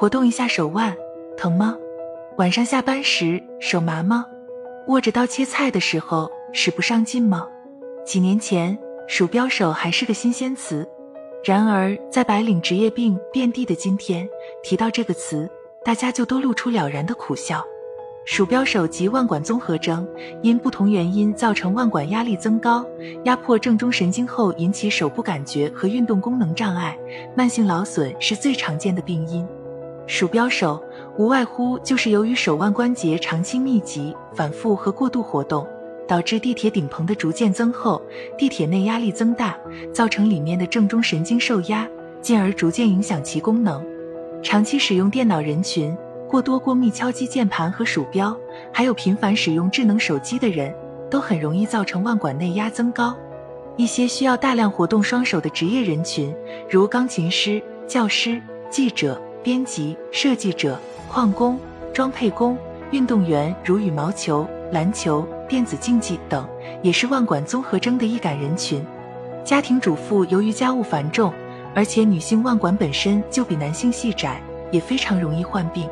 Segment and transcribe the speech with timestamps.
[0.00, 0.96] 活动一下手腕，
[1.36, 1.76] 疼吗？
[2.36, 4.24] 晚上下班时手麻吗？
[4.86, 7.48] 握着刀切菜的时候使不上劲吗？
[8.06, 10.88] 几年前，鼠标手还是个新鲜词，
[11.42, 14.28] 然而在白领职业病遍地的今天，
[14.62, 15.50] 提到这个词，
[15.84, 17.64] 大家就都露出了然的苦笑。
[18.24, 20.06] 鼠标手及腕管综合征，
[20.42, 22.86] 因不同原因造成腕管压力增高，
[23.24, 26.96] 压迫正中神经后引起手部感觉和运动功能障碍，
[27.34, 29.44] 慢性劳损是最常见的病因。
[30.08, 30.82] 鼠标手
[31.18, 35.66] 无外乎就是由于手腕关节长期密集、反复和过度活动，
[36.06, 38.00] 导致地铁顶棚的逐渐增厚，
[38.38, 39.54] 地铁内压力增大，
[39.92, 41.86] 造成里面的正中神经受压，
[42.22, 43.84] 进而逐渐影响其功能。
[44.42, 45.96] 长期使用电脑人群。
[46.26, 48.36] 过多过密敲击键盘和鼠标，
[48.70, 50.74] 还有频繁使用智能手机的人，
[51.10, 53.16] 都很容易造成腕管内压增高。
[53.78, 56.34] 一些需要大量活动双手的职业人群，
[56.68, 61.58] 如钢琴师、教师、记者、编辑、设计者、矿工、
[61.92, 62.56] 装配工、
[62.90, 66.46] 运动员，如羽毛球、篮球、电子竞技等，
[66.82, 68.84] 也是腕管综合征的易感人群。
[69.44, 71.32] 家庭主妇由于家务繁重，
[71.74, 75.88] 而且女性腕管本身就比男性细窄，也非常容易患病。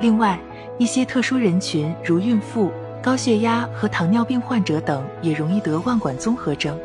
[0.00, 0.38] 另外，
[0.76, 2.70] 一些特殊人群，如孕妇、
[3.02, 6.78] 高血压和糖尿病患者等，也容易得腕管综合征。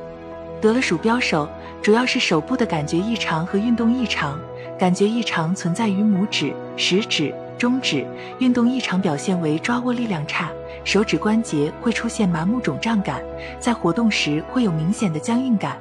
[0.62, 1.48] 得了鼠标手，
[1.82, 4.40] 主要是手部的感觉异常和运动异常。
[4.78, 8.06] 感觉异常存在于拇指、食指、中指，
[8.40, 10.52] 运动异常表现为抓握力量差，
[10.84, 13.22] 手指关节会出现麻木肿胀感，
[13.60, 15.78] 在活动时会有明显的僵硬感。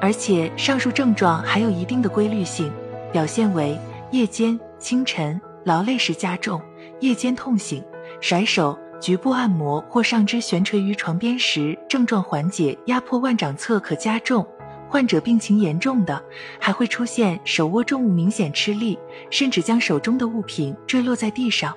[0.00, 2.70] 而且，上述症状还有一定的规律性，
[3.10, 3.78] 表现为
[4.10, 5.40] 夜间、清晨。
[5.64, 6.62] 劳累时加重，
[7.00, 7.82] 夜间痛醒，
[8.20, 14.46] 甩手、局部按摩或上肢悬垂于床边时，症状缓解；压迫腕掌侧可加重。
[14.88, 16.22] 患者病情严重的，
[16.58, 18.98] 还会出现手握重物明显吃力，
[19.30, 21.76] 甚至将手中的物品坠落在地上。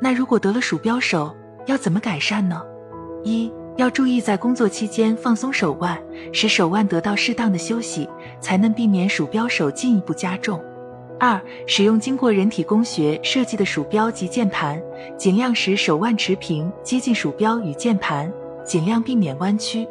[0.00, 1.34] 那如果得了鼠标手，
[1.66, 2.62] 要怎么改善呢？
[3.24, 5.98] 一要注意在工作期间放松手腕，
[6.32, 8.08] 使手腕得到适当的休息，
[8.40, 10.62] 才能避免鼠标手进一步加重。
[11.18, 14.82] 二、使用经过人体工学设计的鼠标及键盘，
[15.16, 18.30] 尽量使手腕持平，接近鼠标与键盘，
[18.64, 19.86] 尽量避免弯曲。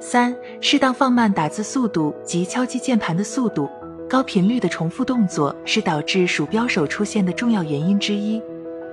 [0.00, 3.68] 三、适当放慢打字速度及敲击键盘的速度，
[4.08, 8.40] 高频率的重复动作是导致鼠标手出现的重要原因之一。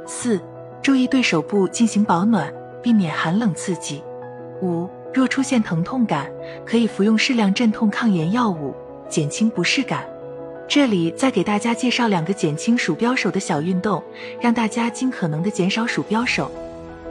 [0.07, 0.39] 四、
[0.81, 2.51] 注意对手部进行保暖，
[2.81, 4.03] 避免寒冷刺激。
[4.61, 6.29] 五、若出现疼痛感，
[6.65, 8.73] 可以服用适量镇痛抗炎药物，
[9.07, 10.05] 减轻不适感。
[10.67, 14.03] 这里再给大家介绍两个减轻鼠标手的小运动，
[14.41, 16.49] 让大家尽可能的减少鼠标手。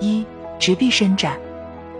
[0.00, 0.27] 一、
[0.59, 1.38] 直臂伸展，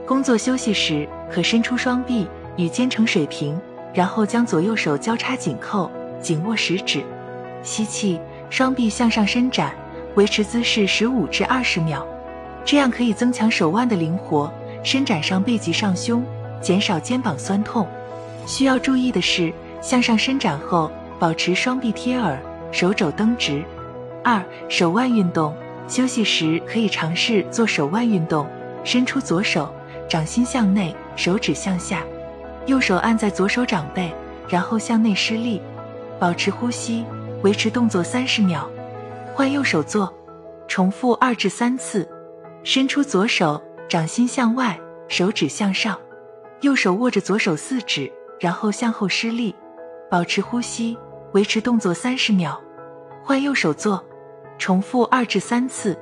[0.06, 2.26] 工作休息时可伸出双臂
[2.56, 3.59] 与肩成水平，
[3.94, 7.03] 然后将左右手交叉紧扣，紧握食指，
[7.62, 8.20] 吸气，
[8.50, 9.75] 双臂向上伸展，
[10.15, 12.06] 维持姿势十五至二十秒，
[12.65, 16.22] 这样可以增强手腕的灵活，伸展上背及上胸，
[16.60, 17.86] 减少肩膀酸痛。
[18.47, 20.91] 需要注意的是，向上伸展后。
[21.16, 22.36] 保持双臂贴耳，
[22.72, 23.62] 手肘蹬直。
[24.25, 25.54] 二、手腕运动，
[25.88, 28.47] 休息时可以尝试做手腕运动。
[28.82, 29.72] 伸出左手，
[30.09, 32.03] 掌心向内，手指向下，
[32.66, 34.12] 右手按在左手掌背，
[34.48, 35.60] 然后向内施力，
[36.19, 37.04] 保持呼吸，
[37.42, 38.69] 维持动作三十秒。
[39.34, 40.12] 换右手做，
[40.69, 42.09] 重复二至三次。
[42.62, 44.78] 伸出左手，掌心向外，
[45.09, 45.98] 手指向上，
[46.60, 48.10] 右手握着左手四指，
[48.41, 49.54] 然后向后施力，
[50.10, 50.97] 保持呼吸。
[51.32, 52.60] 维持动作三十秒，
[53.25, 54.03] 换右手做，
[54.56, 55.98] 重复二至三次。